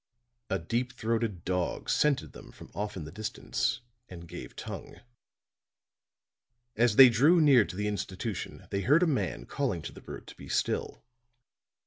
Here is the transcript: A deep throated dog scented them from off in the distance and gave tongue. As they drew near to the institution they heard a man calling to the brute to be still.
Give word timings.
A 0.49 0.57
deep 0.57 0.93
throated 0.93 1.45
dog 1.45 1.87
scented 1.87 2.31
them 2.33 2.51
from 2.51 2.71
off 2.73 2.97
in 2.97 3.03
the 3.03 3.11
distance 3.11 3.81
and 4.09 4.27
gave 4.27 4.55
tongue. 4.55 4.95
As 6.75 6.95
they 6.95 7.07
drew 7.09 7.39
near 7.39 7.65
to 7.65 7.75
the 7.75 7.87
institution 7.87 8.65
they 8.71 8.81
heard 8.81 9.03
a 9.03 9.05
man 9.05 9.45
calling 9.45 9.83
to 9.83 9.91
the 9.91 10.01
brute 10.01 10.25
to 10.25 10.35
be 10.35 10.49
still. 10.49 11.03